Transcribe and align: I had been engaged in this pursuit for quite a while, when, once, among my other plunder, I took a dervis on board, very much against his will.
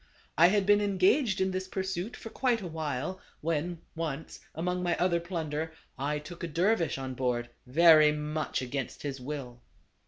I 0.35 0.47
had 0.47 0.65
been 0.65 0.81
engaged 0.81 1.39
in 1.39 1.51
this 1.51 1.67
pursuit 1.67 2.17
for 2.17 2.31
quite 2.31 2.59
a 2.59 2.65
while, 2.67 3.21
when, 3.41 3.83
once, 3.95 4.39
among 4.55 4.81
my 4.81 4.97
other 4.97 5.19
plunder, 5.19 5.73
I 5.95 6.17
took 6.17 6.43
a 6.43 6.47
dervis 6.47 6.97
on 6.97 7.13
board, 7.13 7.51
very 7.67 8.11
much 8.11 8.63
against 8.63 9.03
his 9.03 9.21
will. 9.21 9.61